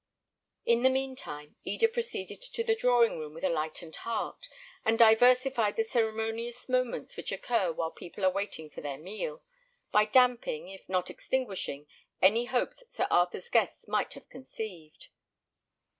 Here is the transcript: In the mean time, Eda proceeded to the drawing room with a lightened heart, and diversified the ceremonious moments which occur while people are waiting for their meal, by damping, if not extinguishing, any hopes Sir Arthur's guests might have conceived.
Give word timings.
In 0.65 0.81
the 0.81 0.89
mean 0.89 1.15
time, 1.15 1.57
Eda 1.63 1.87
proceeded 1.87 2.41
to 2.41 2.63
the 2.63 2.73
drawing 2.75 3.19
room 3.19 3.35
with 3.35 3.43
a 3.43 3.49
lightened 3.49 3.97
heart, 3.97 4.49
and 4.83 4.97
diversified 4.97 5.75
the 5.75 5.83
ceremonious 5.83 6.67
moments 6.67 7.15
which 7.15 7.31
occur 7.31 7.71
while 7.71 7.91
people 7.91 8.25
are 8.25 8.31
waiting 8.31 8.67
for 8.67 8.81
their 8.81 8.97
meal, 8.97 9.43
by 9.91 10.05
damping, 10.05 10.69
if 10.69 10.89
not 10.89 11.11
extinguishing, 11.11 11.85
any 12.19 12.45
hopes 12.45 12.83
Sir 12.89 13.05
Arthur's 13.11 13.51
guests 13.51 13.87
might 13.87 14.13
have 14.13 14.27
conceived. 14.27 15.09